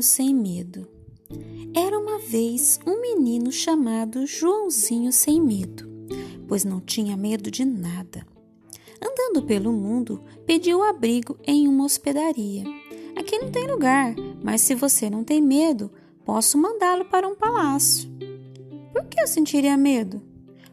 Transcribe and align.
Joãozinho 0.00 0.02
Sem 0.02 0.34
Medo. 0.34 0.88
Era 1.74 1.98
uma 1.98 2.18
vez 2.18 2.80
um 2.86 3.00
menino 3.00 3.52
chamado 3.52 4.26
Joãozinho 4.26 5.12
Sem 5.12 5.40
Medo, 5.40 5.88
pois 6.48 6.64
não 6.64 6.80
tinha 6.80 7.16
medo 7.16 7.50
de 7.50 7.64
nada. 7.64 8.26
Andando 9.00 9.46
pelo 9.46 9.72
mundo, 9.72 10.22
pediu 10.46 10.82
abrigo 10.82 11.38
em 11.46 11.68
uma 11.68 11.84
hospedaria. 11.84 12.64
Aqui 13.14 13.38
não 13.38 13.50
tem 13.50 13.70
lugar, 13.70 14.14
mas 14.42 14.62
se 14.62 14.74
você 14.74 15.10
não 15.10 15.22
tem 15.22 15.40
medo, 15.42 15.90
posso 16.24 16.56
mandá-lo 16.56 17.04
para 17.04 17.28
um 17.28 17.36
palácio. 17.36 18.10
Por 18.92 19.04
que 19.04 19.20
eu 19.20 19.26
sentiria 19.26 19.76
medo? 19.76 20.22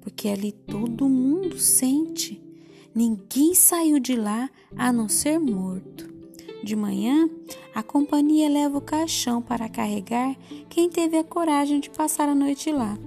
Porque 0.00 0.28
ali 0.28 0.52
todo 0.52 1.08
mundo 1.08 1.58
sente. 1.58 2.42
Ninguém 2.94 3.54
saiu 3.54 3.98
de 4.00 4.16
lá 4.16 4.50
a 4.76 4.90
não 4.92 5.08
ser 5.08 5.38
morto. 5.38 6.09
De 6.62 6.76
manhã, 6.76 7.28
a 7.74 7.82
companhia 7.82 8.48
leva 8.48 8.76
o 8.76 8.82
caixão 8.82 9.40
para 9.40 9.68
carregar 9.68 10.36
quem 10.68 10.90
teve 10.90 11.16
a 11.16 11.24
coragem 11.24 11.80
de 11.80 11.88
passar 11.88 12.28
a 12.28 12.34
noite 12.34 12.70
lá. 12.70 12.98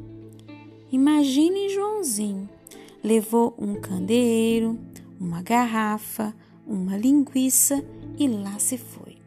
Imagine 0.91 1.69
Joãozinho. 1.69 2.49
Levou 3.03 3.53
um 3.57 3.75
candeeiro, 3.75 4.79
uma 5.19 5.41
garrafa, 5.41 6.33
uma 6.65 6.97
linguiça 6.97 7.83
e 8.17 8.27
lá 8.27 8.57
se 8.57 8.77
foi. 8.77 9.17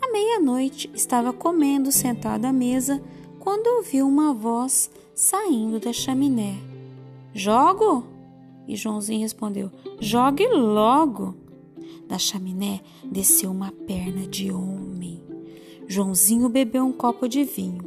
À 0.00 0.12
meia-noite, 0.12 0.90
estava 0.94 1.32
comendo 1.32 1.90
sentado 1.90 2.44
à 2.44 2.52
mesa 2.52 3.02
quando 3.40 3.66
ouviu 3.66 4.06
uma 4.06 4.32
voz 4.34 4.90
saindo 5.14 5.80
da 5.80 5.92
chaminé. 5.92 6.56
Jogo? 7.32 8.04
E 8.68 8.76
Joãozinho 8.76 9.20
respondeu: 9.20 9.70
Jogue 10.00 10.46
logo. 10.48 11.34
Da 12.08 12.18
chaminé 12.18 12.80
desceu 13.04 13.50
uma 13.50 13.72
perna 13.72 14.26
de 14.26 14.52
homem. 14.52 15.22
Joãozinho 15.88 16.48
bebeu 16.48 16.84
um 16.84 16.92
copo 16.92 17.28
de 17.28 17.44
vinho. 17.44 17.82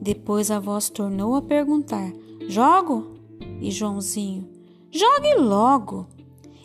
Depois 0.00 0.50
a 0.50 0.60
voz 0.60 0.88
tornou 0.88 1.34
a 1.34 1.42
perguntar: 1.42 2.12
Jogo? 2.48 3.16
E 3.60 3.70
Joãozinho: 3.70 4.48
Jogue 4.90 5.34
logo. 5.38 6.06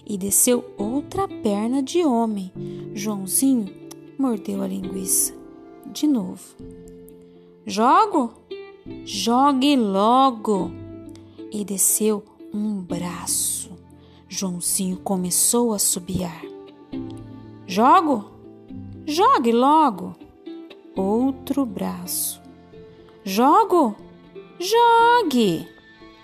E 0.06 0.18
desceu 0.18 0.66
outra 0.78 1.28
perna 1.28 1.82
de 1.82 2.04
homem. 2.04 2.52
Joãozinho 2.94 3.66
mordeu 4.18 4.62
a 4.62 4.68
linguiça. 4.68 5.34
De 5.92 6.06
novo. 6.06 6.44
Jogo? 7.66 8.34
Jogue 9.06 9.76
logo. 9.76 10.72
E 11.52 11.64
desceu 11.64 12.24
um 12.54 12.82
braço. 12.82 13.72
Joãozinho 14.28 14.98
começou 14.98 15.74
a 15.74 15.80
subiar. 15.80 16.51
Jogo? 17.72 18.26
Jogue 19.06 19.54
logo. 19.54 20.14
Outro 20.94 21.66
braço. 21.66 22.42
Jogo? 23.24 23.96
Jogue! 24.60 25.70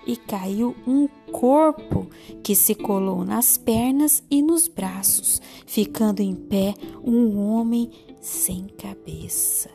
E 0.06 0.18
caiu 0.18 0.76
um 0.86 1.08
corpo 1.32 2.06
que 2.44 2.54
se 2.54 2.76
colou 2.76 3.24
nas 3.24 3.58
pernas 3.58 4.22
e 4.30 4.42
nos 4.42 4.68
braços, 4.68 5.42
ficando 5.66 6.20
em 6.20 6.36
pé 6.36 6.74
um 7.02 7.40
homem 7.40 7.92
sem 8.20 8.68
cabeça. 8.68 9.70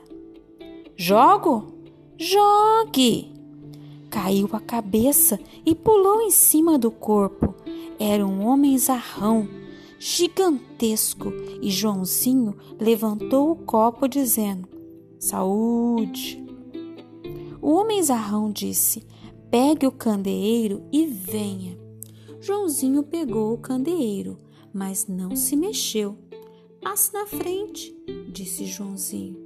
Jogo? 0.95 1.73
Jogue! 2.19 3.33
Caiu 4.11 4.51
a 4.53 4.61
cabeça 4.61 5.41
e 5.65 5.75
pulou 5.75 6.21
em 6.21 6.31
cima 6.31 6.77
do 6.79 6.91
corpo. 6.91 7.55
Era 7.99 8.27
um 8.27 8.47
homem 8.47 8.77
zarrão 8.77 9.62
gigantesco 10.03 11.33
e 11.63 11.71
Joãozinho 11.71 12.57
levantou 12.81 13.53
o 13.53 13.57
copo 13.57 14.09
dizendo: 14.09 14.69
Saúde! 15.17 16.45
O 17.61 17.75
homem 17.75 18.03
zarrão 18.03 18.51
disse: 18.51 19.07
Pegue 19.49 19.87
o 19.87 19.93
candeeiro 19.93 20.83
e 20.91 21.07
venha. 21.07 21.79
Joãozinho 22.41 23.05
pegou 23.05 23.55
o 23.55 23.59
candeeiro, 23.59 24.37
mas 24.75 25.07
não 25.07 25.37
se 25.37 25.55
mexeu. 25.55 26.19
Passe 26.83 27.13
na 27.13 27.25
frente, 27.25 27.97
disse 28.33 28.67
Joãozinho. 28.67 29.37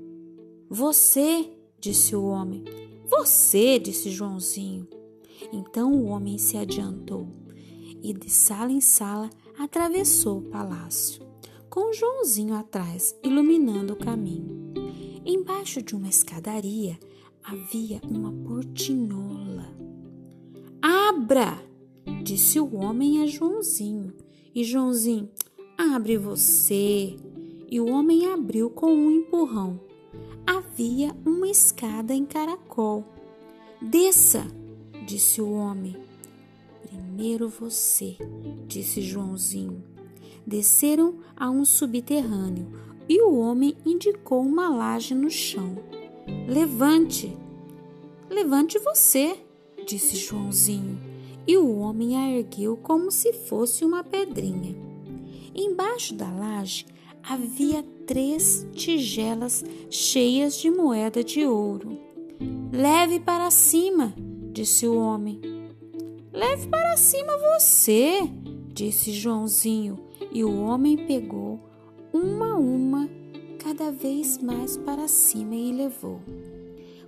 Você, 0.71 1.53
disse 1.79 2.17
o 2.17 2.25
homem. 2.25 2.65
Você, 3.07 3.79
disse 3.79 4.11
Joãozinho. 4.11 4.89
Então 5.53 5.93
o 5.93 6.07
homem 6.07 6.39
se 6.39 6.57
adiantou 6.57 7.29
e 8.03 8.15
de 8.15 8.31
sala 8.31 8.73
em 8.73 8.81
sala 8.81 9.29
atravessou 9.59 10.39
o 10.39 10.43
palácio, 10.51 11.23
com 11.69 11.93
Joãozinho 11.93 12.55
atrás, 12.55 13.15
iluminando 13.23 13.95
o 13.95 13.99
caminho. 13.99 14.73
Embaixo 15.25 15.83
de 15.83 15.95
uma 15.95 16.09
escadaria 16.09 16.99
havia 17.43 18.01
uma 18.09 18.33
portinhola. 18.33 19.77
Abra! 20.83 21.63
disse 22.23 22.59
o 22.59 22.75
homem 22.77 23.23
a 23.23 23.27
Joãozinho. 23.27 24.13
E 24.55 24.65
Joãozinho, 24.65 25.29
abre 25.77 26.17
você. 26.17 27.17
E 27.69 27.81
o 27.81 27.89
homem 27.89 28.27
abriu 28.33 28.71
com 28.71 28.93
um 28.93 29.11
empurrão. 29.11 29.81
Havia 30.47 31.15
uma 31.25 31.49
escada 31.49 32.15
em 32.15 32.25
caracol. 32.25 33.05
Desça, 33.83 34.47
disse 35.07 35.41
o 35.43 35.53
homem. 35.53 35.97
Primeiro 36.97 37.49
você, 37.49 38.17
disse 38.67 39.03
Joãozinho. 39.03 39.83
Desceram 40.47 41.17
a 41.37 41.51
um 41.51 41.65
subterrâneo 41.65 42.69
e 43.09 43.21
o 43.21 43.37
homem 43.39 43.77
indicou 43.85 44.41
uma 44.41 44.69
laje 44.69 45.15
no 45.15 45.31
chão. 45.31 45.77
Levante! 46.49 47.37
Levante 48.31 48.79
você, 48.79 49.37
disse 49.87 50.17
Joãozinho, 50.17 50.99
e 51.47 51.57
o 51.57 51.77
homem 51.79 52.17
a 52.17 52.31
ergueu 52.31 52.77
como 52.77 53.11
se 53.11 53.33
fosse 53.33 53.85
uma 53.85 54.03
pedrinha. 54.03 54.75
Embaixo 55.55 56.15
da 56.15 56.31
laje 56.31 56.87
havia 57.23 57.83
três 58.07 58.67
tigelas 58.73 59.65
cheias 59.91 60.57
de 60.57 60.71
moeda 60.71 61.23
de 61.23 61.45
ouro. 61.45 61.99
Leve 62.73 63.21
para 63.21 63.51
cima, 63.51 64.15
disse 64.53 64.87
o 64.87 64.97
homem. 64.97 65.56
Leve 66.37 66.69
para 66.69 66.99
cima 66.99 67.33
você, 67.39 68.21
disse 68.69 69.11
Joãozinho, 69.11 69.99
e 70.31 70.45
o 70.45 70.61
homem 70.65 70.95
pegou 71.07 71.59
uma 72.13 72.53
a 72.53 72.57
uma, 72.59 73.09
cada 73.59 73.91
vez 73.91 74.37
mais 74.37 74.77
para 74.77 75.09
cima 75.09 75.55
e 75.55 75.73
levou. 75.73 76.21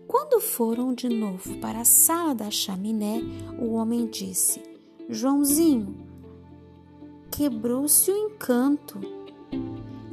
Quando 0.06 0.40
foram 0.40 0.94
de 0.94 1.10
novo 1.10 1.58
para 1.58 1.80
a 1.82 1.84
sala 1.84 2.34
da 2.34 2.50
chaminé, 2.50 3.20
o 3.60 3.74
homem 3.74 4.06
disse: 4.06 4.62
Joãozinho, 5.10 5.94
quebrou-se 7.30 8.10
o 8.10 8.16
encanto 8.16 8.98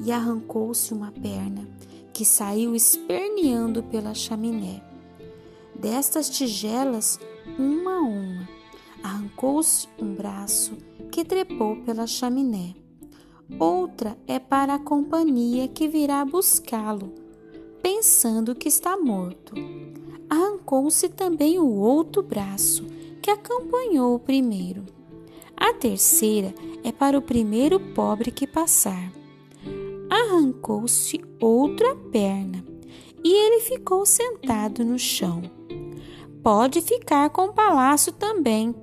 e 0.04 0.12
arrancou-se 0.12 0.94
uma 0.94 1.14
perna 1.14 1.66
que 2.14 2.26
saiu 2.26 2.76
esperneando 2.76 3.82
pela 3.82 4.14
chaminé. 4.14 4.84
Destas 5.74 6.30
tigelas, 6.30 7.18
uma 7.58 7.92
a 7.92 8.02
uma, 8.02 8.55
arrancou-se 9.36 9.90
um 10.00 10.14
braço 10.16 10.78
que 11.12 11.26
trepou 11.26 11.76
pela 11.84 12.08
chaminé. 12.08 12.74
Outra 13.60 14.18
é 14.26 14.40
para 14.40 14.76
a 14.76 14.80
companhia 14.80 15.68
que 15.68 15.90
virá 15.90 16.24
buscá-lo, 16.24 17.14
pensando 17.82 18.56
que 18.56 18.70
está 18.70 18.96
morto. 18.98 19.54
Arrancou-se 20.30 21.10
também 21.10 21.60
o 21.60 21.68
outro 21.68 22.24
braço 22.24 22.86
que 23.22 23.30
acompanhou 23.30 24.16
o 24.16 24.20
primeiro. 24.20 24.86
A 25.58 25.74
terceira 25.74 26.54
é 26.82 26.94
para 26.94 27.18
o 27.18 27.22
primeiro 27.22 27.78
pobre 27.94 28.32
que 28.32 28.48
passar. 28.48 29.12
Arrancou-se 30.10 31.22
outra 31.42 31.94
perna 32.10 32.64
e 33.22 33.34
ele 33.34 33.60
ficou 33.60 34.06
sentado 34.06 34.86
no 34.86 34.98
chão. 34.98 35.42
Pode 36.42 36.80
ficar 36.80 37.30
com 37.32 37.48
o 37.48 37.54
palácio 37.54 38.14
também, 38.14 38.74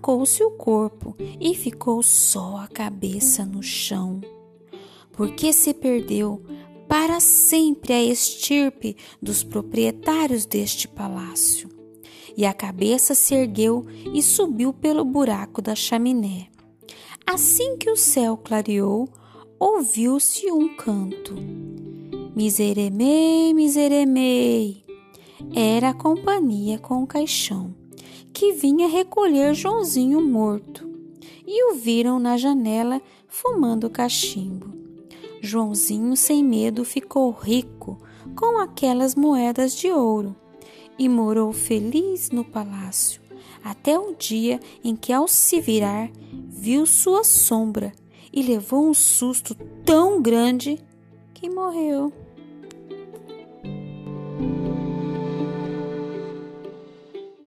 arrancou-se 0.00 0.42
o 0.42 0.50
corpo 0.52 1.14
e 1.38 1.54
ficou 1.54 2.02
só 2.02 2.56
a 2.56 2.66
cabeça 2.66 3.44
no 3.44 3.62
chão, 3.62 4.20
porque 5.12 5.52
se 5.52 5.74
perdeu 5.74 6.42
para 6.88 7.20
sempre 7.20 7.92
a 7.92 8.02
estirpe 8.02 8.96
dos 9.20 9.44
proprietários 9.44 10.46
deste 10.46 10.88
palácio. 10.88 11.68
E 12.34 12.46
a 12.46 12.54
cabeça 12.54 13.14
se 13.14 13.34
ergueu 13.34 13.84
e 14.14 14.22
subiu 14.22 14.72
pelo 14.72 15.04
buraco 15.04 15.60
da 15.60 15.74
chaminé. 15.74 16.48
Assim 17.26 17.76
que 17.76 17.90
o 17.90 17.96
céu 17.96 18.38
clareou, 18.38 19.06
ouviu-se 19.58 20.50
um 20.50 20.74
canto. 20.76 21.34
Miseremei, 22.34 23.52
miseremei. 23.52 24.82
Era 25.54 25.90
a 25.90 25.94
companhia 25.94 26.78
com 26.78 27.02
o 27.02 27.06
caixão 27.06 27.79
que 28.32 28.52
vinha 28.52 28.88
recolher 28.88 29.54
Joãozinho 29.54 30.20
morto 30.20 30.88
e 31.46 31.72
o 31.72 31.74
viram 31.74 32.18
na 32.18 32.36
janela 32.36 33.00
fumando 33.26 33.90
cachimbo. 33.90 34.72
Joãozinho 35.40 36.16
sem 36.16 36.44
medo 36.44 36.84
ficou 36.84 37.30
rico 37.30 37.98
com 38.36 38.58
aquelas 38.58 39.14
moedas 39.14 39.74
de 39.74 39.90
ouro 39.90 40.36
e 40.98 41.08
morou 41.08 41.52
feliz 41.52 42.30
no 42.30 42.44
palácio, 42.44 43.22
até 43.64 43.98
o 43.98 44.14
dia 44.14 44.60
em 44.84 44.94
que, 44.94 45.12
ao 45.12 45.26
se 45.26 45.60
virar, 45.60 46.10
viu 46.48 46.84
sua 46.84 47.24
sombra 47.24 47.92
e 48.32 48.42
levou 48.42 48.86
um 48.86 48.94
susto 48.94 49.54
tão 49.84 50.20
grande 50.20 50.78
que 51.32 51.48
morreu. 51.48 52.12